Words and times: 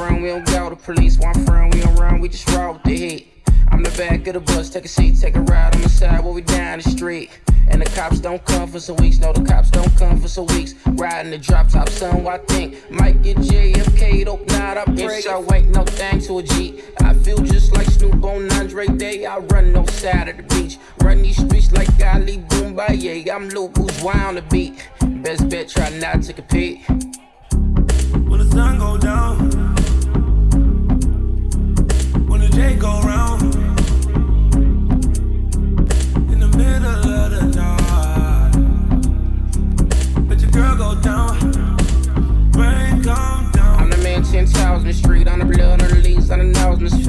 friend, 0.00 0.22
we 0.22 0.28
don't 0.30 0.46
go 0.46 0.70
to 0.70 0.76
police. 0.76 1.18
One 1.18 1.34
friend, 1.44 1.74
we 1.74 1.80
don't 1.82 1.94
run, 1.96 2.20
we 2.20 2.30
just 2.30 2.48
roll 2.52 2.72
with 2.72 2.84
the 2.84 2.96
heat. 2.96 3.44
I'm 3.68 3.82
the 3.82 3.90
back 3.90 4.26
of 4.28 4.32
the 4.32 4.40
bus, 4.40 4.70
take 4.70 4.86
a 4.86 4.88
seat, 4.88 5.20
take 5.20 5.36
a 5.36 5.42
ride 5.42 5.76
on 5.76 5.82
the 5.82 5.90
side 5.90 6.24
while 6.24 6.32
we 6.32 6.40
down 6.40 6.78
the 6.78 6.88
street. 6.88 7.28
And 7.68 7.82
the 7.82 7.90
cops 7.90 8.18
don't 8.18 8.42
come 8.46 8.66
for 8.66 8.80
some 8.80 8.96
weeks. 8.96 9.18
No, 9.18 9.34
the 9.34 9.44
cops 9.44 9.68
don't 9.68 9.94
come 9.98 10.18
for 10.18 10.26
some 10.26 10.46
weeks. 10.46 10.74
Riding 10.86 11.30
the 11.30 11.36
drop 11.36 11.68
top, 11.68 11.90
son, 11.90 12.26
I 12.26 12.38
think 12.38 12.90
might 12.90 13.20
get 13.20 13.36
JFK. 13.36 14.26
Hope 14.26 14.46
not, 14.48 14.78
I 14.78 14.84
pray. 14.86 15.20
So 15.20 15.46
ain't 15.52 15.68
no 15.68 15.84
thing 15.84 16.18
to 16.22 16.38
a 16.38 16.42
G. 16.44 16.82
I 17.02 17.12
feel 17.12 17.36
just 17.36 17.76
like 17.76 17.86
Snoop 17.88 18.24
on 18.24 18.50
Andre 18.52 18.86
Day. 18.86 19.26
I 19.26 19.36
run 19.36 19.74
no 19.74 19.84
side 19.84 20.30
of 20.30 20.38
the 20.38 20.42
beach. 20.54 20.78
Run 21.02 21.20
these 21.20 21.36
streets 21.36 21.72
like 21.72 21.88
Ali 22.02 22.38
Bomaye. 22.38 23.28
I'm 23.30 23.50
Lil 23.50 23.68
Bourgeois 23.68 24.16
on 24.16 24.36
the 24.36 24.42
beat. 24.42 24.82
Best 25.22 25.46
bet, 25.50 25.68
try 25.68 25.90
not 25.90 26.22
to 26.22 26.32
compete. 26.32 26.88
When 26.88 28.38
the 28.38 28.50
sun 28.50 28.78
go 28.78 28.96
down, 28.96 29.69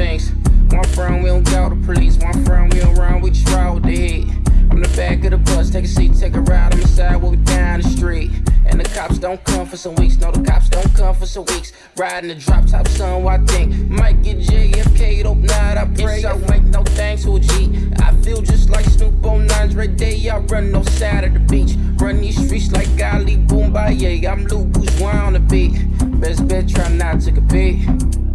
sphinx. 0.02 0.32
One 0.74 0.84
friend, 0.84 1.24
we 1.24 1.30
don't 1.30 1.44
go 1.44 1.70
to 1.70 1.76
police. 1.76 2.18
One 2.18 2.46
friend, 2.46 2.74
we 2.74 2.80
don't 2.80 2.96
run, 2.96 3.22
we 3.22 3.32
roll 3.54 3.76
with 3.76 3.84
the. 3.84 4.41
I'm 4.72 4.82
the 4.82 4.88
back 4.96 5.26
of 5.26 5.32
the 5.32 5.38
bus, 5.38 5.70
take 5.70 5.84
a 5.84 5.88
seat, 5.88 6.14
take 6.18 6.34
a 6.34 6.40
ride 6.40 6.74
on 6.74 6.80
the 6.80 6.88
side, 6.88 7.18
while 7.22 7.32
we 7.32 7.38
down 7.38 7.82
the 7.82 7.90
street. 7.90 8.32
And 8.66 8.80
the 8.80 8.86
cops 8.96 9.18
don't 9.18 9.44
come 9.44 9.68
for 9.68 9.76
some 9.76 9.96
weeks, 9.96 10.18
no, 10.18 10.32
the 10.32 10.42
cops 10.50 10.70
don't 10.70 10.94
come 10.96 11.14
for 11.14 11.26
some 11.26 11.44
weeks. 11.44 11.74
Riding 11.98 12.30
the 12.30 12.36
drop 12.36 12.66
top, 12.68 12.88
son, 12.88 13.28
I 13.28 13.38
think 13.40 13.74
might 13.90 14.24
get 14.24 14.38
JFK, 14.38 15.26
not, 15.26 15.78
I 15.78 15.86
pray. 16.02 16.24
I 16.24 16.56
ain't 16.56 16.68
no 16.68 16.84
thanks 16.84 17.24
to 17.24 17.36
a 17.36 17.40
G. 17.42 17.92
I 18.00 18.16
feel 18.22 18.42
just 18.42 18.70
like 18.70 18.86
Snoop 18.86 19.26
on 19.26 19.52
Andre 19.52 19.88
Day, 19.88 20.30
I 20.30 20.38
run 20.38 20.72
no 20.72 20.84
side 20.84 21.26
of 21.26 21.34
the 21.34 21.40
beach. 21.40 21.76
Run 22.00 22.22
these 22.22 22.38
streets 22.42 22.72
like 22.72 22.88
Ali 23.04 23.36
Bomaye, 23.36 24.26
I'm 24.26 24.46
Lou 24.46 24.64
Bourgeois 24.64 25.12
on 25.12 25.34
the 25.34 25.42
beat. 25.42 25.74
Best 26.22 26.48
bet, 26.48 26.70
try 26.70 26.88
not 26.88 27.20
to 27.22 27.34
compete. 27.34 28.31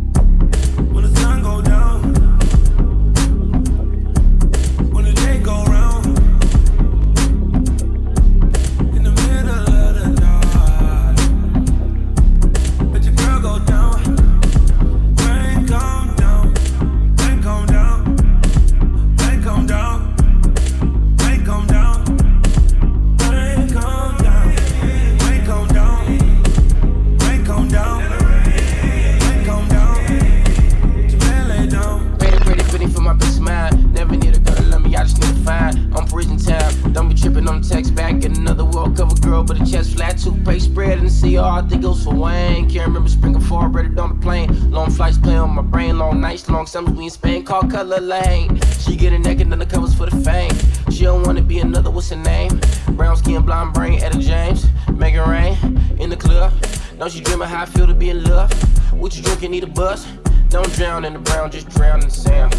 Don't 57.06 57.14
you 57.14 57.22
dream 57.22 57.40
of 57.40 57.48
how 57.48 57.62
I 57.62 57.66
feel 57.66 57.86
to 57.86 57.94
be 57.94 58.10
in 58.10 58.24
love? 58.24 58.52
What 58.92 59.16
you 59.16 59.22
drinking, 59.22 59.52
need 59.52 59.62
a 59.62 59.68
bus? 59.68 60.08
Don't 60.48 60.68
drown 60.72 61.04
in 61.04 61.12
the 61.12 61.20
brown, 61.20 61.52
just 61.52 61.68
drown 61.68 62.00
in 62.00 62.08
the 62.08 62.12
sand. 62.12 62.52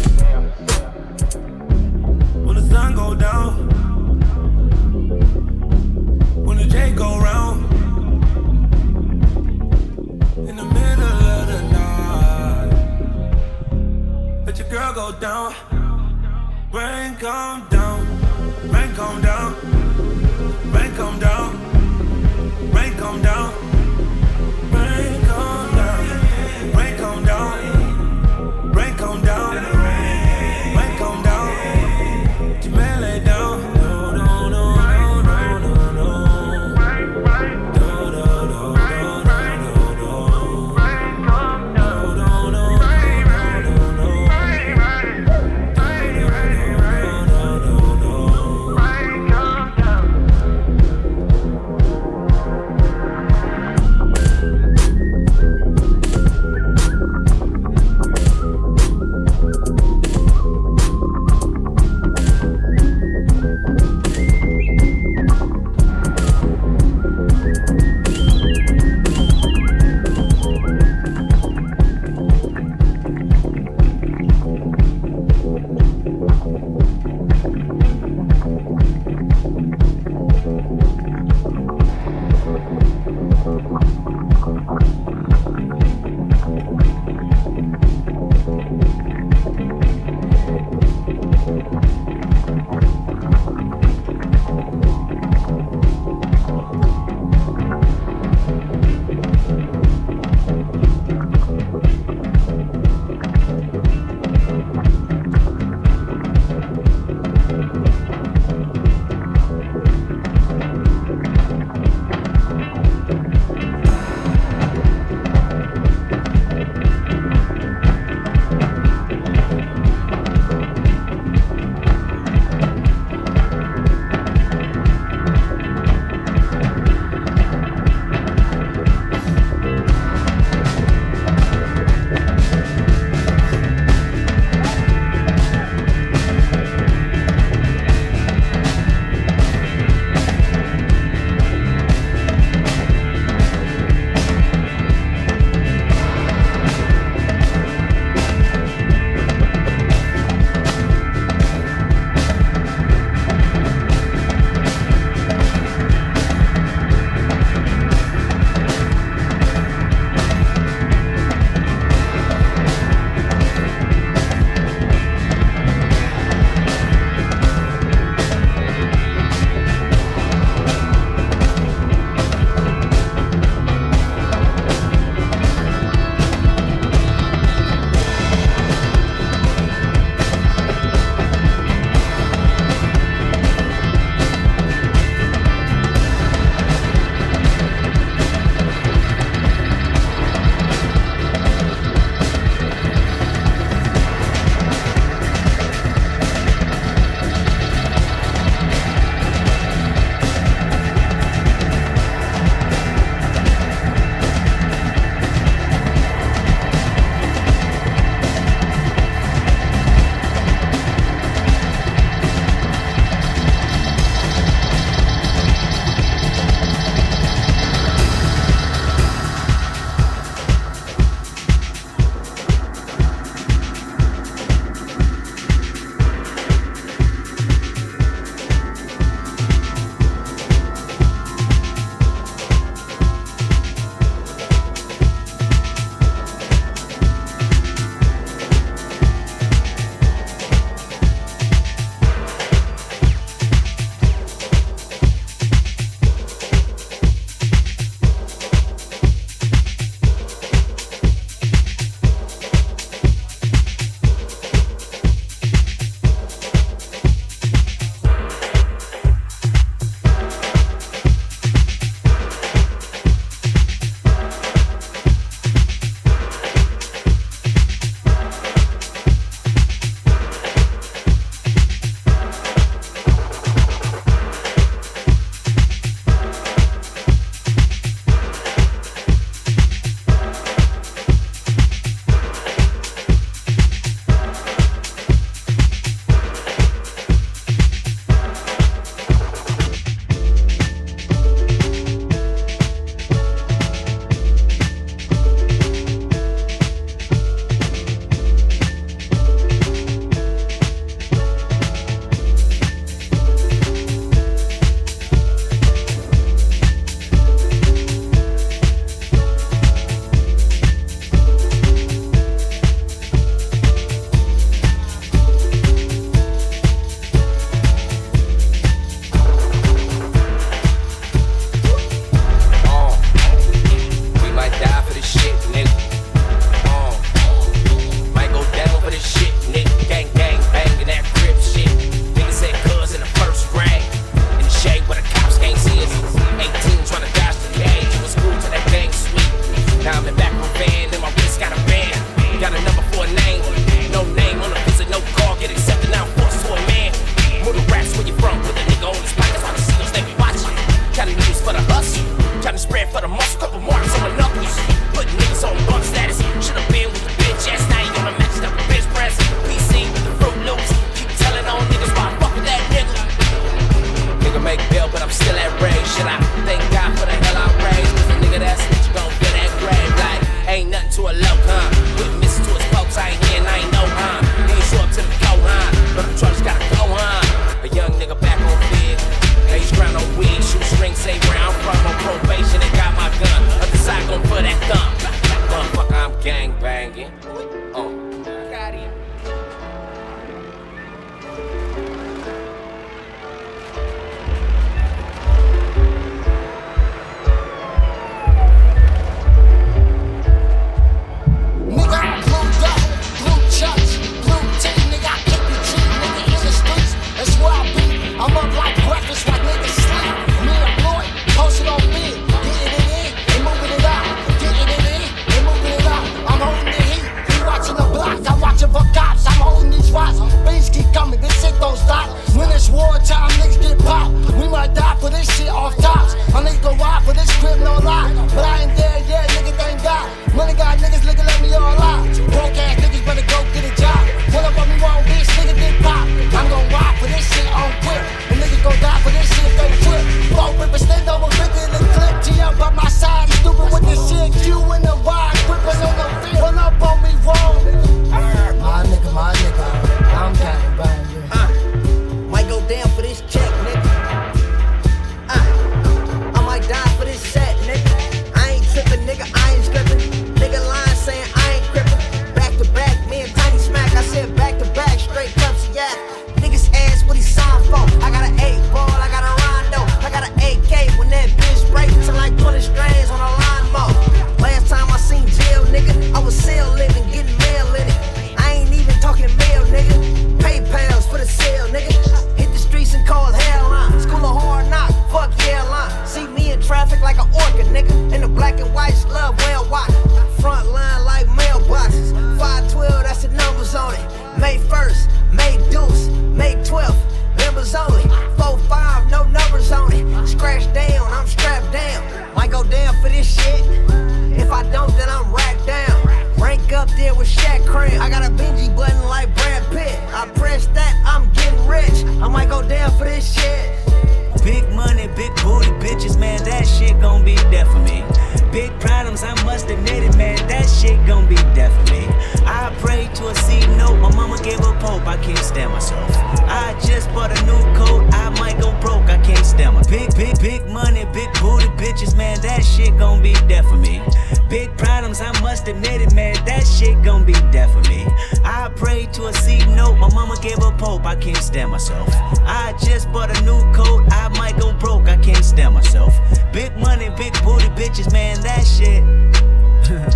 I 525.18 525.24
can't 525.24 525.38
stand 525.38 525.72
myself. 525.72 526.10
I 526.46 526.78
just 526.86 527.08
bought 527.12 527.36
a 527.36 527.44
new 527.44 527.58
coat, 527.76 528.08
I 528.14 528.30
might 528.38 528.60
go 528.60 528.70
broke, 528.80 529.10
I 529.10 529.18
can't 529.18 529.44
stand 529.44 529.74
myself. 529.74 529.90
big, 529.90 530.14
big, 530.14 530.38
big 530.40 530.66
money, 530.70 531.04
big 531.12 531.28
booty 531.40 531.66
bitches, 531.74 532.16
man, 532.16 532.40
that 532.42 532.64
shit 532.64 532.96
gon' 532.96 533.20
be 533.20 533.32
death 533.48 533.68
for 533.68 533.76
me. 533.76 534.00
Big 534.48 534.76
problems, 534.78 535.20
I 535.20 535.32
must 535.40 535.66
admit 535.66 536.02
it, 536.02 536.14
man, 536.14 536.36
that 536.46 536.64
shit 536.64 537.02
gon' 537.02 537.24
be 537.24 537.32
death 537.50 537.72
for 537.72 537.80
me. 537.90 538.06
I 538.44 538.70
prayed 538.76 539.12
to 539.14 539.26
a 539.26 539.32
C 539.32 539.58
note, 539.74 539.96
my 539.96 540.08
mama 540.14 540.36
gave 540.40 540.58
a 540.62 540.70
pope, 540.78 541.04
I 541.04 541.16
can't 541.16 541.36
stand 541.38 541.72
myself. 541.72 542.08
I 542.46 542.74
just 542.80 543.10
bought 543.12 543.36
a 543.36 543.42
new 543.42 543.60
coat, 543.72 544.06
I 544.12 544.28
might 544.38 544.56
go 544.56 544.72
broke, 544.72 545.08
I 545.08 545.16
can't 545.16 545.44
stand 545.44 545.74
myself. 545.74 546.14
Big 546.52 546.76
money, 546.76 547.10
big 547.16 547.32
booty 547.42 547.66
bitches, 547.74 548.12
man, 548.12 548.40
that 548.42 548.64
shit. 548.64 549.02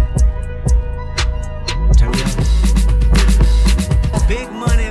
Big 4.28 4.50
money. 4.50 4.81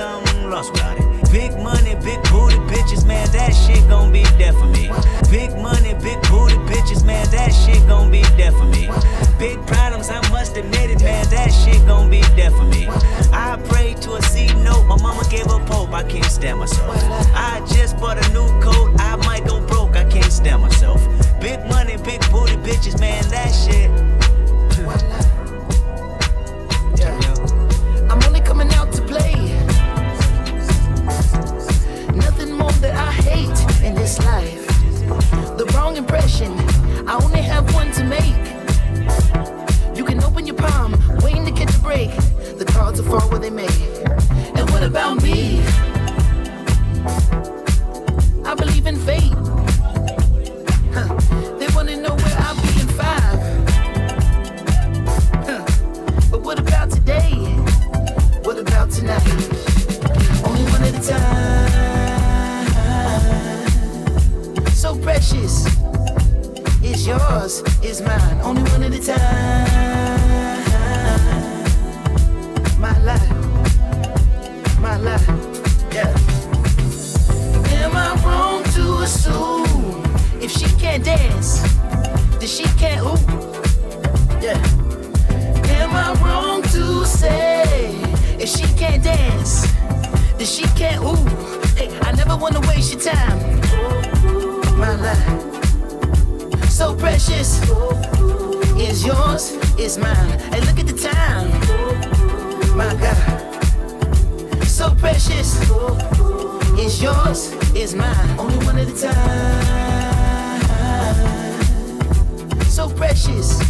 I'm 0.00 0.50
lost 0.50 0.72
without 0.72 0.98
it. 0.98 1.30
Big 1.30 1.52
money, 1.58 1.94
big 1.96 2.22
booty 2.30 2.56
bitches, 2.66 3.06
man, 3.06 3.30
that 3.32 3.52
shit 3.52 3.86
gon' 3.88 4.10
be 4.10 4.22
death 4.38 4.58
for 4.58 4.66
me. 4.66 4.90
Big 5.30 5.54
money, 5.56 5.94
big 5.94 6.20
booty 6.28 6.56
bitches, 6.66 7.04
man, 7.04 7.24
that 7.30 7.52
shit 7.52 7.86
gon' 7.86 8.10
be 8.10 8.22
death 8.36 8.56
for 8.56 8.64
me. 8.64 8.88
Big 9.38 9.64
problems, 9.66 10.10
I 10.10 10.20
must 10.30 10.56
admit 10.56 10.90
it, 10.90 11.02
man, 11.02 11.28
that 11.28 11.48
shit 11.48 11.86
gon' 11.86 12.10
be 12.10 12.20
death 12.34 12.56
for 12.56 12.64
me. 12.64 12.88
I 13.32 13.60
prayed 13.68 14.00
to 14.02 14.14
a 14.14 14.22
C 14.22 14.46
note, 14.64 14.84
my 14.84 14.96
mama 14.96 15.22
gave 15.30 15.46
a 15.46 15.58
pope, 15.66 15.92
I 15.92 16.02
can't 16.02 16.24
stand 16.24 16.58
myself. 16.58 16.96
I 17.34 17.60
just 17.72 17.98
bought 17.98 18.18
a 18.18 18.32
new 18.32 18.48
coat, 18.60 18.92
I 18.98 19.16
might 19.26 19.46
go 19.46 19.64
broke, 19.66 19.96
I 19.96 20.04
can't 20.04 20.32
stand 20.32 20.62
myself. 20.62 21.00
Big 21.40 21.60
money, 21.66 21.96
big 21.98 22.20
booty 22.30 22.56
bitches, 22.56 22.98
man, 22.98 23.22
that 23.30 23.50
shit. 23.52 24.19
this 34.10 34.26
life. 34.26 34.66
The 35.56 35.70
wrong 35.74 35.96
impression, 35.96 36.52
I 37.08 37.18
only 37.22 37.42
have 37.42 37.72
one 37.74 37.92
to 37.92 38.04
make. 38.04 38.44
You 39.96 40.04
can 40.04 40.22
open 40.24 40.46
your 40.46 40.56
palm, 40.56 40.92
waiting 41.22 41.44
to 41.44 41.52
catch 41.52 41.74
a 41.76 41.78
break. 41.80 42.10
The 42.58 42.64
cards 42.64 43.00
will 43.00 43.20
fall 43.20 43.30
where 43.30 43.38
they 43.38 43.50
may. 43.50 43.68
And 44.56 44.68
what 44.70 44.82
about 44.82 45.22
me? 45.22 45.60
I 48.44 48.54
believe 48.54 48.86
in 48.86 48.96
fate. 48.96 49.32
They 51.60 51.68
wanna 51.74 51.96
know 51.96 52.14
where 52.16 52.36
I'll 52.46 52.60
be 52.66 52.80
in 52.80 52.88
five. 53.00 53.38
But 56.30 56.40
what 56.42 56.58
about 56.58 56.90
today? 56.90 57.34
What 58.42 58.58
about 58.58 58.90
tonight? 58.90 59.22
Only 60.44 60.64
one 60.72 60.82
at 60.82 60.94
a 60.98 61.08
time. 61.08 61.59
precious. 65.30 65.66
It's 66.82 67.06
yours, 67.06 67.62
it's 67.82 68.00
mine, 68.00 68.40
only 68.42 68.62
one 68.70 68.82
at 68.82 68.92
a 68.92 69.00
time. 69.00 69.20
My 72.80 72.98
life, 73.02 73.30
my 74.80 74.96
life, 74.96 75.26
yeah. 75.92 76.14
Am 77.82 77.96
I 77.96 78.14
wrong 78.24 78.64
to 78.74 79.02
assume 79.02 80.02
if 80.40 80.50
she 80.50 80.66
can't 80.78 81.04
dance, 81.04 81.60
that 82.38 82.48
she 82.48 82.64
can't 82.78 83.04
ooh? 83.06 83.18
Yeah. 84.40 84.58
Am 85.80 85.90
I 85.94 86.12
wrong 86.22 86.62
to 86.62 87.04
say 87.04 87.92
if 88.38 88.48
she 88.48 88.64
can't 88.76 89.02
dance, 89.02 89.62
that 90.38 90.46
she 90.46 90.62
can't 90.78 91.02
ooh? 91.04 91.24
Hey, 91.76 91.96
I 92.02 92.12
never 92.12 92.36
wanna 92.36 92.60
waste 92.60 92.92
your 92.92 93.02
time 93.02 93.69
my 94.80 94.94
life. 94.96 96.70
So 96.70 96.94
precious 96.94 97.60
is 98.80 99.04
yours, 99.04 99.52
is 99.78 99.98
mine. 99.98 100.40
And 100.52 100.64
look 100.66 100.78
at 100.80 100.86
the 100.86 100.96
time, 100.96 101.50
my 102.74 102.94
God. 102.94 104.64
So 104.64 104.94
precious 104.94 105.60
is 106.78 107.02
yours, 107.02 107.52
is 107.74 107.94
mine. 107.94 108.38
Only 108.38 108.56
one 108.64 108.78
at 108.78 108.88
a 108.88 108.96
time. 108.98 109.70
So 112.62 112.88
precious 112.88 113.60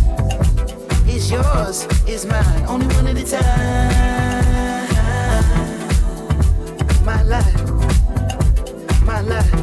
is 1.09 1.29
yours, 1.29 1.88
is 2.07 2.25
mine. 2.25 2.64
Only 2.68 2.87
one 2.94 3.09
at 3.09 3.16
a 3.16 3.25
time. 3.27 3.90
My 7.05 7.23
life, 7.25 7.62
my 9.05 9.20
life. 9.23 9.60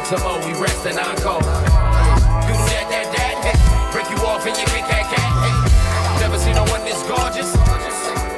want 0.00 0.20
some 0.20 0.22
more, 0.22 0.38
we 0.46 0.58
rest 0.60 0.86
and 0.86 0.98
encore. 0.98 1.40
You 1.40 2.54
do 2.56 2.64
that, 2.72 2.86
that, 2.90 3.36
that, 3.44 3.92
break 3.92 4.08
you 4.10 4.16
off 4.26 4.46
and 4.46 4.56
you 4.56 4.64
big 4.66 4.84
cat 4.84 5.04
cat. 5.12 6.20
Never 6.20 6.38
seen 6.38 6.54
no 6.54 6.64
one 6.64 6.84
this 6.84 7.02
gorgeous. 7.04 7.52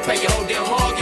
Pay 0.07 0.23
your 0.23 0.31
whole 0.33 0.47
damn 0.47 0.67
mortgage. 0.69 1.02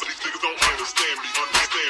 Cause 0.00 0.08
these 0.08 0.32
niggas 0.32 0.40
don't 0.40 0.72
understand 0.72 1.20
me, 1.20 1.28
understand 1.44 1.89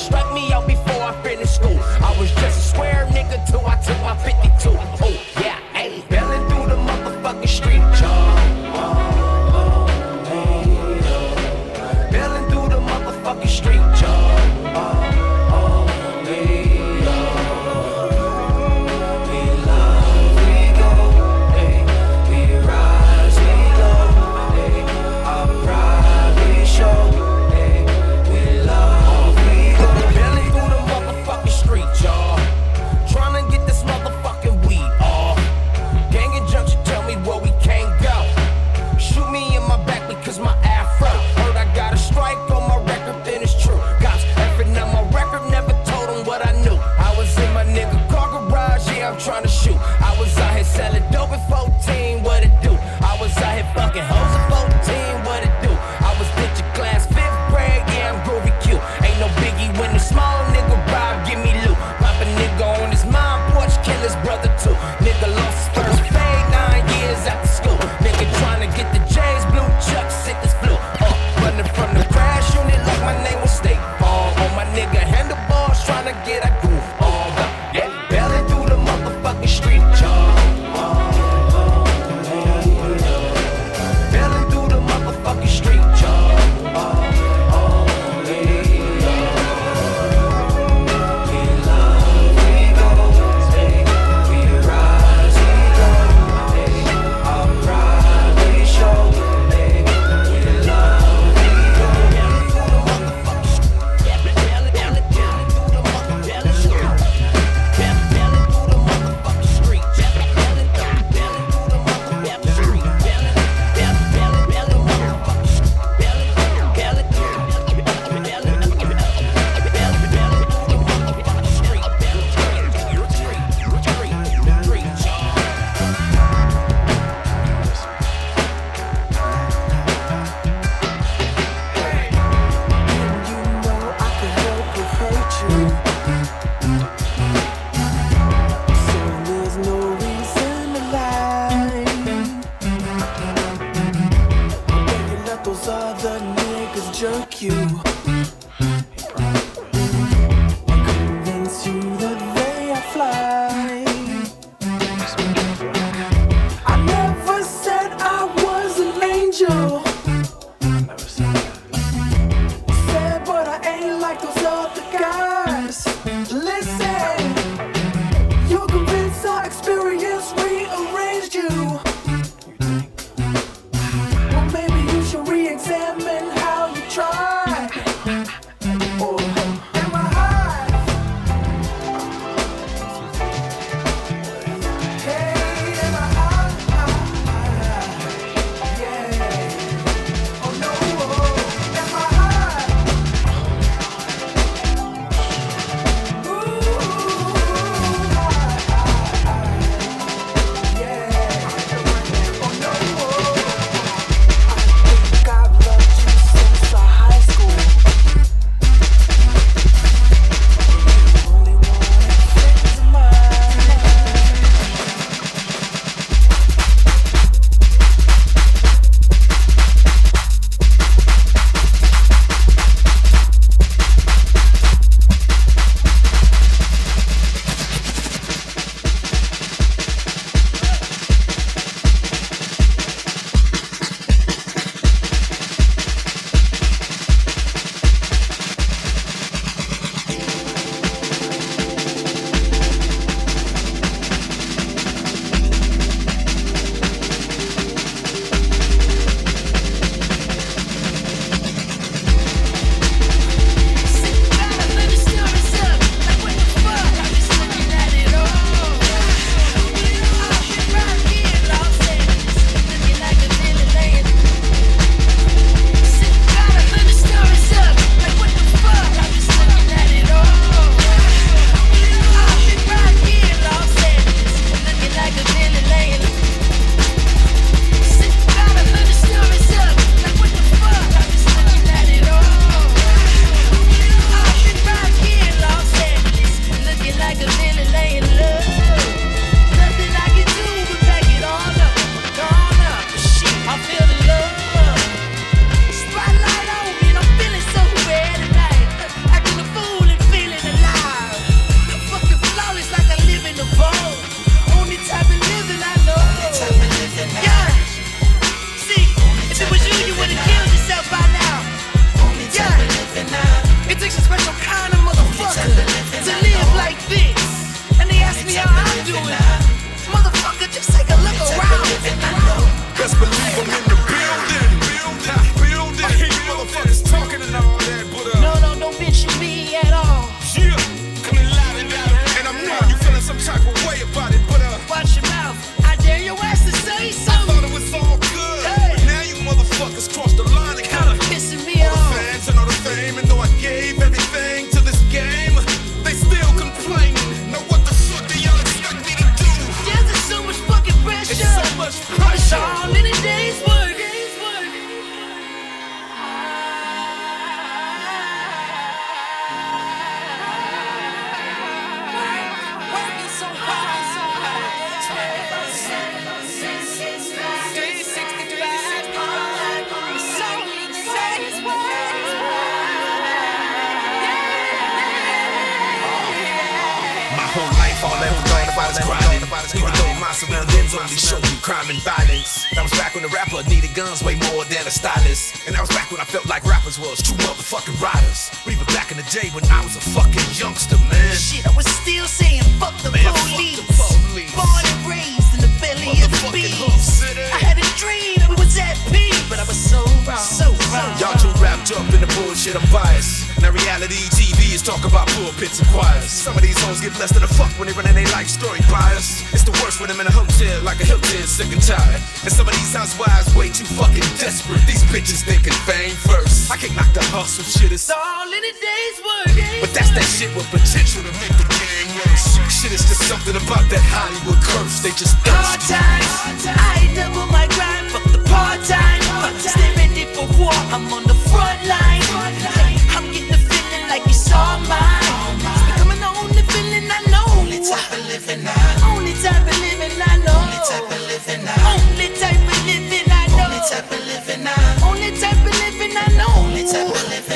strike 0.00 0.32
me 0.32 0.52
out. 0.52 0.59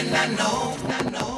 Know. 0.05 0.17
I 0.17 0.27
know. 0.35 0.77
I 0.89 1.11
know. 1.11 1.34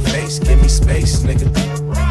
My 0.00 0.10
face, 0.10 0.38
give 0.38 0.60
me 0.60 0.68
space, 0.68 1.20
nigga. 1.20 1.48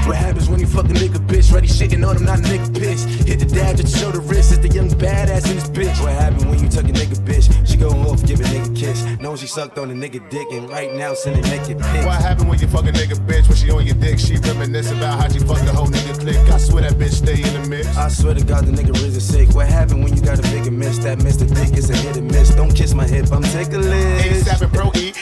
What 0.07 0.15
happens 0.15 0.49
when 0.49 0.59
you 0.59 0.67
fuck 0.67 0.85
a 0.85 0.93
nigga 0.93 1.19
bitch? 1.27 1.51
Ready 1.53 1.67
shitting 1.67 2.07
on 2.07 2.17
him, 2.17 2.25
not 2.25 2.39
a 2.39 2.41
nigga 2.41 2.73
piss. 2.79 3.03
Hit 3.03 3.39
the 3.39 3.45
dad 3.45 3.77
just 3.77 3.97
show 3.97 4.11
the 4.11 4.19
wrist. 4.19 4.51
It's 4.51 4.61
the 4.61 4.69
young 4.69 4.89
badass 4.89 5.49
in 5.49 5.55
this 5.55 5.69
bitch. 5.69 6.01
What 6.01 6.13
happened 6.13 6.49
when 6.49 6.59
you 6.59 6.69
tuck 6.69 6.85
a 6.85 6.93
nigga 6.93 7.17
bitch? 7.27 7.47
She 7.67 7.77
go 7.77 7.89
off, 7.89 8.25
give 8.25 8.39
a 8.39 8.43
nigga 8.43 8.75
kiss. 8.75 9.03
Know 9.19 9.35
she 9.35 9.47
sucked 9.47 9.77
on 9.77 9.91
a 9.91 9.93
nigga 9.93 10.29
dick 10.29 10.47
and 10.51 10.69
right 10.69 10.93
now 10.93 11.13
sending 11.13 11.43
naked 11.43 11.79
pics. 11.79 12.05
What 12.05 12.21
happened 12.21 12.49
when 12.49 12.59
you 12.59 12.67
fuck 12.67 12.85
a 12.85 12.91
nigga 12.91 13.15
bitch? 13.27 13.47
When 13.47 13.57
she 13.57 13.69
on 13.71 13.85
your 13.85 13.95
dick, 13.95 14.19
she 14.19 14.37
reminisce 14.37 14.91
about 14.91 15.19
how 15.19 15.27
she 15.29 15.39
fucked 15.39 15.65
the 15.65 15.73
whole 15.73 15.87
nigga 15.87 16.19
clique. 16.19 16.49
I 16.51 16.57
swear 16.57 16.83
that 16.83 16.93
bitch 16.93 17.13
stay 17.23 17.41
in 17.41 17.61
the 17.61 17.69
mix. 17.69 17.87
I 17.97 18.07
swear 18.09 18.33
to 18.33 18.43
God, 18.43 18.65
the 18.65 18.71
nigga 18.71 18.93
risen 18.93 19.21
sick. 19.21 19.49
What 19.55 19.67
happened 19.67 20.03
when 20.03 20.15
you 20.15 20.21
got 20.21 20.39
a 20.39 20.43
bigger 20.53 20.71
miss? 20.71 20.97
That 20.99 21.19
Mr. 21.19 21.47
Dick 21.47 21.77
is 21.77 21.89
a 21.89 21.95
hit 21.95 22.17
and 22.17 22.31
miss. 22.31 22.55
Don't 22.55 22.73
kiss 22.73 22.93
my 22.93 23.05
hip, 23.05 23.31
I'm 23.31 23.43
ticklish. 23.43 24.25
87 24.25 24.69
Pro 24.71 24.91
E, 24.95 25.13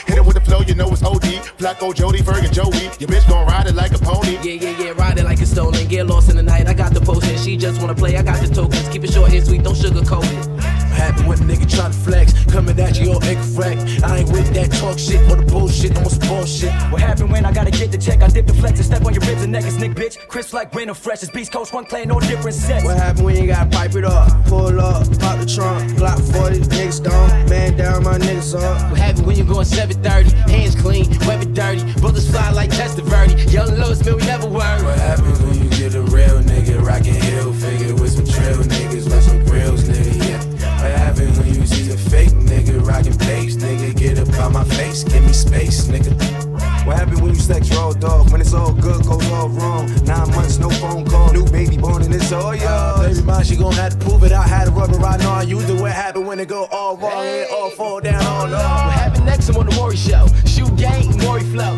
flow, 0.46 0.60
you 0.60 0.74
know 0.74 0.88
it's 0.88 1.02
OD. 1.02 1.26
Flacko, 1.58 1.94
Jody, 1.94 2.20
Ferg, 2.20 2.44
and 2.44 2.52
Joey. 2.52 2.84
Your 2.98 3.08
bitch 3.10 3.28
gon' 3.28 3.46
ride 3.46 3.66
it 3.66 3.74
like 3.74 3.92
a 3.92 3.98
pony. 3.98 4.38
Yeah, 4.42 4.70
yeah, 4.70 4.78
yeah, 4.78 4.90
ride 4.92 5.18
it 5.18 5.24
like 5.24 5.40
it's 5.40 5.50
stolen. 5.50 5.86
Get 5.88 6.06
lost 6.06 6.30
in 6.30 6.36
the 6.36 6.42
night. 6.42 6.66
I 6.66 6.74
got 6.74 6.94
the 6.94 7.00
potion. 7.00 7.36
She 7.36 7.56
just 7.56 7.80
wanna 7.80 7.94
play. 7.94 8.16
I 8.16 8.22
got 8.22 8.40
the 8.40 8.54
tokens. 8.54 8.88
Keep 8.88 9.04
it 9.04 9.12
short 9.12 9.32
and 9.32 9.44
sweet. 9.44 9.62
Don't 9.62 9.76
sugarcoat 9.76 10.24
it. 10.24 10.65
What 10.96 11.04
happened 11.04 11.28
when 11.28 11.38
a 11.40 11.42
nigga 11.42 11.70
try 11.70 11.88
to 11.88 11.92
flex? 11.92 12.32
Coming 12.46 12.80
at 12.80 12.98
you 12.98 13.12
all 13.12 13.22
incorrect. 13.22 14.02
I 14.02 14.18
ain't 14.18 14.32
with 14.32 14.54
that 14.54 14.72
talk 14.72 14.98
shit 14.98 15.20
or 15.30 15.36
the 15.36 15.44
bullshit. 15.44 15.94
I'm 15.94 16.04
on 16.04 16.08
some 16.08 16.26
bullshit. 16.26 16.72
What 16.90 17.02
happened 17.02 17.30
when 17.30 17.44
I 17.44 17.52
gotta 17.52 17.70
get 17.70 17.92
the 17.92 17.98
check? 17.98 18.22
I 18.22 18.28
dip 18.28 18.46
the 18.46 18.54
flex 18.54 18.78
and 18.78 18.86
step 18.86 19.04
on 19.04 19.12
your 19.12 19.22
ribs 19.24 19.42
and 19.42 19.52
neck 19.52 19.64
is 19.64 19.76
Nick, 19.76 19.92
bitch. 19.92 20.16
Crisp 20.28 20.54
like 20.54 20.74
winter 20.74 20.94
fresh 20.94 21.22
as 21.22 21.28
Beast 21.28 21.52
Coast, 21.52 21.74
one 21.74 21.84
playing 21.84 22.08
no 22.08 22.18
different 22.18 22.56
sets. 22.56 22.82
What 22.82 22.96
happened 22.96 23.26
when 23.26 23.36
you 23.36 23.46
gotta 23.46 23.68
pipe 23.68 23.94
it 23.94 24.06
up? 24.06 24.46
Pull 24.46 24.80
up, 24.80 25.04
pop 25.20 25.38
the 25.38 25.44
trunk, 25.44 25.84
Glock 25.98 26.18
40, 26.32 26.60
niggas 26.60 27.04
gone. 27.04 27.28
Man 27.50 27.76
down, 27.76 28.02
my 28.02 28.16
niggas 28.16 28.54
up. 28.58 28.90
What 28.90 28.98
happened 28.98 29.26
when 29.26 29.36
you 29.36 29.44
going 29.44 29.66
730? 29.66 30.50
Hands 30.50 30.74
clean, 30.76 31.10
weapon 31.26 31.52
dirty. 31.52 31.82
Bullets 32.00 32.30
fly 32.30 32.52
like 32.52 32.70
Testaverde. 32.70 33.52
Young 33.52 33.68
Louis, 33.74 34.02
man, 34.02 34.16
we 34.16 34.22
never 34.24 34.46
worry. 34.48 34.82
What 34.82 34.98
happens 34.98 35.42
when 35.42 35.62
you 35.62 35.68
get 35.68 35.94
a 35.94 36.00
real 36.00 36.40
nigga 36.40 36.82
rockin' 36.82 37.20
heel 37.20 37.52
figure 37.52 37.94
with 37.96 38.15
rockin' 42.86 43.16
bass, 43.18 43.56
nigga? 43.56 43.96
Get 43.96 44.18
up 44.18 44.28
out 44.34 44.52
my 44.52 44.64
face, 44.64 45.04
give 45.04 45.24
me 45.24 45.32
space, 45.32 45.84
nigga. 45.86 46.12
What 46.86 46.96
happened 46.96 47.20
when 47.20 47.34
you 47.34 47.40
sex 47.40 47.68
raw 47.74 47.92
dog? 47.92 48.30
When 48.30 48.40
it's 48.40 48.54
all 48.54 48.72
good, 48.72 49.04
goes 49.04 49.28
all 49.32 49.48
wrong. 49.48 49.86
Nine 50.04 50.30
months, 50.30 50.58
no 50.58 50.70
phone 50.70 51.04
call, 51.04 51.32
new 51.32 51.44
baby 51.46 51.76
born 51.76 52.02
and 52.02 52.14
it's 52.14 52.30
all 52.30 52.50
uh, 52.50 52.54
yours. 52.54 53.16
baby 53.16 53.26
mine, 53.26 53.44
she 53.44 53.56
gon' 53.56 53.72
have 53.74 53.98
to 53.98 54.04
prove 54.04 54.22
it. 54.22 54.32
I 54.32 54.46
had 54.46 54.68
a 54.68 54.70
rubber 54.70 54.96
right 54.98 55.22
on 55.24 55.48
you. 55.48 55.60
Do 55.66 55.80
what 55.82 55.90
happened 55.92 56.26
when 56.28 56.38
it 56.38 56.48
go 56.48 56.66
all 56.70 56.96
wrong, 56.96 57.24
it 57.24 57.50
all 57.50 57.70
fall 57.70 58.00
down 58.00 58.22
all 58.24 58.42
What 58.42 58.50
low. 58.52 58.58
happened 58.58 59.26
next? 59.26 59.48
I'm 59.48 59.56
on 59.56 59.66
the 59.66 59.74
Maury 59.74 59.96
show. 59.96 60.28
Shoot 60.46 60.76
gang, 60.76 61.16
Maury 61.18 61.42
flow. 61.42 61.76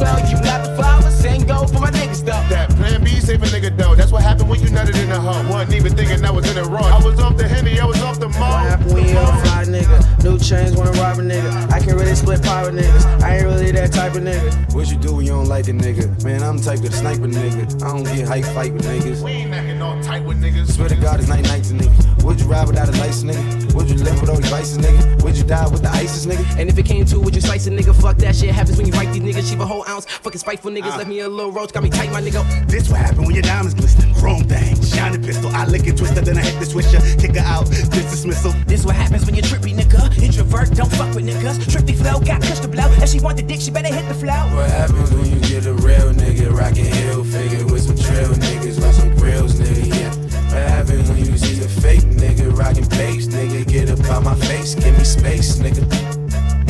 212, 0.00 0.30
you 0.32 0.40
not 0.48 0.64
the 0.64 0.76
father. 0.76 1.10
Same 1.10 1.44
go 1.44 1.66
for 1.66 1.80
my 1.80 1.90
niggas 1.90 2.24
though. 2.24 2.40
That 2.48 2.70
plan 2.70 3.04
B 3.04 3.20
save 3.20 3.42
a 3.42 3.46
nigga 3.46 3.76
dough. 3.76 3.94
That's 3.94 4.10
what 4.10 4.22
happened 4.22 4.48
when 4.48 4.60
you 4.60 4.68
nutted 4.68 4.96
in 4.96 5.10
the 5.10 5.20
hoe. 5.20 5.46
Wasn't 5.50 5.74
even 5.74 5.94
thinking 5.94 6.24
I 6.24 6.30
was 6.30 6.48
in 6.48 6.54
the 6.54 6.64
wrong. 6.64 6.84
I 6.84 7.04
was 7.04 7.20
off 7.20 7.36
the 7.36 7.46
henny, 7.46 7.78
I 7.78 7.84
was 7.84 8.00
off 8.00 8.18
the 8.18 8.28
mall. 8.30 8.50
What 8.50 8.70
happened 8.70 8.94
when 8.94 9.08
you 9.08 9.18
a 9.18 9.26
fly 9.44 9.64
nigga? 9.68 10.24
New 10.24 10.38
chains 10.38 10.74
wanna 10.74 10.92
rob 10.92 11.18
a 11.18 11.22
nigga. 11.22 11.70
I 11.70 11.80
can 11.80 11.96
really 11.96 12.14
split 12.14 12.42
pie 12.42 12.64
with 12.64 12.80
niggas. 12.80 13.04
I 13.22 13.36
ain't 13.36 13.44
really 13.44 13.72
that 13.72 13.92
type 13.92 14.14
of 14.14 14.22
nigga. 14.22 14.74
What 14.74 14.88
you 14.88 14.96
do 14.96 15.16
when 15.16 15.26
you 15.26 15.32
don't 15.32 15.48
like 15.48 15.68
a 15.68 15.72
nigga? 15.72 16.24
Man, 16.24 16.42
I'm 16.42 16.56
the 16.56 16.64
type 16.64 16.80
of 16.80 16.94
sniper 16.94 17.28
nigga. 17.28 17.82
I 17.82 17.88
don't 17.92 18.04
get 18.04 18.26
hype 18.26 18.46
fight 18.46 18.72
with 18.72 18.86
niggas. 18.86 19.22
We 19.22 19.32
ain't 19.32 19.52
acting 19.52 19.82
all 19.82 20.00
tight 20.02 20.24
with 20.24 20.40
niggas. 20.40 20.72
Swear 20.72 20.88
to 20.88 20.96
God, 20.96 21.20
it's 21.20 21.28
night 21.28 21.44
night 21.44 21.64
to 21.64 21.74
nigga. 21.74 22.24
Would 22.24 22.40
you 22.40 22.46
ride 22.46 22.66
without 22.68 22.88
a 22.88 22.92
license, 22.92 23.36
nigga? 23.36 23.74
Would 23.74 23.90
you 23.90 23.96
live 23.96 24.20
with 24.20 24.30
all 24.30 24.36
these 24.36 24.50
vices, 24.50 24.78
nigga? 24.78 25.22
Would 25.22 25.36
you 25.36 25.44
die 25.44 25.66
with 25.68 25.82
the 25.82 25.90
ISIS, 25.90 26.26
nigga? 26.26 26.58
And 26.58 26.68
if 26.68 26.78
it 26.78 26.84
came 26.84 27.04
to 27.06 27.16
it, 27.16 27.22
would 27.22 27.34
you 27.34 27.40
slice 27.40 27.66
a 27.66 27.70
nigga? 27.70 27.94
Fuck 27.94 28.16
that 28.18 28.36
shit 28.36 28.50
happens 28.50 28.76
when 28.76 28.86
you 28.86 28.92
write 28.92 29.12
these 29.12 29.22
niggas. 29.22 29.48
Sheep 29.48 29.60
a 29.60 29.66
whole 29.66 29.84
ounce. 29.90 30.04
Fucking 30.24 30.38
spiteful 30.38 30.70
niggas 30.70 30.94
ah. 30.94 30.98
left 30.98 31.08
me 31.08 31.20
a 31.20 31.28
little 31.28 31.52
roach. 31.52 31.72
Got 31.72 31.82
me 31.82 31.90
tight, 31.90 32.10
my 32.12 32.22
nigga. 32.22 32.42
This 32.68 32.88
what 32.88 33.00
happen 33.00 33.24
when 33.24 33.34
your 33.34 33.42
diamonds 33.42 33.74
glisten. 33.74 34.14
Chrome 34.14 34.44
thing, 34.44 34.80
shiny 34.82 35.18
pistol. 35.18 35.50
I 35.50 35.66
lick 35.66 35.86
it, 35.86 35.96
twister, 35.96 36.20
then 36.20 36.38
I 36.38 36.42
hit 36.42 36.58
the 36.60 36.66
switcher. 36.66 37.00
Kick 37.18 37.34
her 37.36 37.46
out, 37.46 37.66
this 37.66 37.88
dismissal. 37.88 38.52
This 38.66 38.84
what 38.86 38.96
happens 38.96 39.26
when 39.26 39.34
you're 39.34 39.44
trippy, 39.44 39.74
nigga. 39.74 40.00
Introvert, 40.22 40.70
don't 40.74 40.92
fuck 40.92 41.14
with 41.14 41.26
niggas. 41.26 41.58
Trippy 41.72 41.96
flow, 41.96 42.20
got 42.20 42.42
kush 42.42 42.60
to 42.60 42.68
blow. 42.68 42.88
And 43.00 43.08
she 43.08 43.20
want 43.20 43.36
the 43.36 43.42
dick, 43.42 43.60
she 43.60 43.70
better 43.70 43.92
hit 43.92 44.06
the 44.08 44.14
flow. 44.14 44.42
What 44.54 44.70
happens 44.70 45.10
when 45.12 45.26
you 45.26 45.40
get 45.40 45.66
a 45.66 45.74
real 45.74 46.12
nigga 46.14 46.56
rockin' 46.56 46.86
heel 46.86 47.24
figure 47.24 47.64
with 47.66 47.82
some 47.82 47.96
trail 47.96 48.28
niggas, 48.28 48.80
rock 48.82 48.94
some 48.94 49.14
grills, 49.16 49.54
nigga? 49.60 49.86
Yeah. 49.88 50.14
What 50.54 50.68
happens 50.68 51.08
when 51.10 51.24
you 51.24 51.36
see 51.36 51.62
a 51.64 51.68
fake 51.68 52.06
nigga 52.22 52.56
rockin' 52.56 52.88
bass, 52.88 53.26
nigga? 53.26 53.66
Get 53.66 53.90
up 53.90 54.04
out 54.10 54.22
my 54.22 54.34
face, 54.46 54.74
give 54.74 54.96
me 54.96 55.04
space, 55.04 55.56
nigga. 55.56 56.19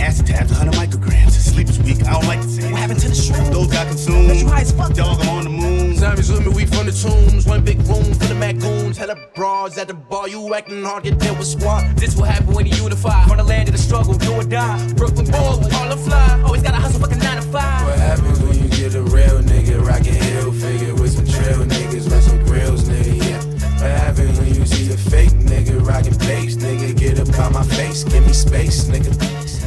Acid 0.01 0.27
tabs, 0.27 0.51
100 0.51 0.75
micrograms. 0.75 1.31
Sleep 1.33 1.69
is 1.69 1.79
weak, 1.81 2.03
I 2.07 2.13
don't 2.13 2.27
like 2.27 2.41
the 2.41 2.49
same. 2.49 2.73
What 2.73 2.81
happened 2.81 3.01
to 3.01 3.09
the 3.09 3.15
shrimp? 3.15 3.53
Those 3.53 3.69
got 3.69 3.87
consumed. 3.87 4.29
Cause 4.29 4.43
you 4.43 4.49
high 4.49 4.63
as 4.63 4.73
fuck. 4.73 4.95
Dog, 4.95 5.21
I'm 5.21 5.29
on 5.29 5.45
the 5.45 5.51
moon. 5.51 5.97
Zombies 5.97 6.31
with 6.31 6.47
me, 6.47 6.53
we 6.55 6.65
from 6.67 6.87
the 6.87 6.93
tombs. 6.93 7.47
One 7.47 7.63
big 7.63 7.79
room 7.89 8.15
for 8.15 8.27
the 8.27 8.35
macoons. 8.35 8.97
Had 8.97 9.11
a 9.11 9.17
bras 9.35 9.77
at 9.79 9.89
the 9.89 9.95
bar, 9.95 10.29
you 10.29 10.55
acting 10.55 10.83
hard, 10.85 11.05
get 11.05 11.19
there 11.21 11.35
with 11.35 11.47
squad. 11.47 11.97
This 11.97 12.17
will 12.17 12.25
happen 12.25 12.55
when 12.55 12.67
you 12.67 12.75
unify. 12.83 13.27
From 13.27 13.37
the 13.37 13.45
land 13.45 13.69
of 13.69 13.77
the 13.77 13.81
struggle, 13.81 14.15
do 14.15 14.33
or 14.33 14.45
die. 14.45 14.93
Brooklyn 14.95 15.27
boy, 15.27 15.37
all 15.39 15.57
the 15.59 15.97
fly. 15.97 16.43
Always 16.45 16.63
gotta 16.63 16.79
hustle, 16.79 17.01
fucking 17.01 17.19
9 17.19 17.37
to 17.37 17.43
5. 17.43 17.53
What 17.87 17.99
happens 17.99 18.41
when 18.41 18.57
you 18.63 18.69
get 18.71 18.95
a 18.95 19.03
real 19.03 19.41
nigga? 19.43 19.85
Rockin' 19.87 20.15
hill 20.15 20.53
figure 20.53 20.95
with 20.95 21.13
some 21.13 21.27
trail 21.27 21.59
niggas, 21.65 22.05
with 22.11 22.23
some 22.23 22.43
grills, 22.45 22.85
nigga, 22.89 23.17
yeah. 23.29 23.45
What 23.81 23.91
happens 23.91 24.39
when 24.39 24.55
you 24.55 24.67
see 24.67 24.93
a 24.93 24.97
fake 24.97 25.37
nigga 25.51 25.85
rocking 25.87 26.17
bass, 26.19 26.57
nigga? 26.57 26.97
Get 26.97 27.19
up 27.19 27.29
out 27.39 27.53
my 27.53 27.65
face, 27.65 28.05
give 28.05 28.27
me 28.27 28.33
space, 28.33 28.85
nigga. 28.85 29.60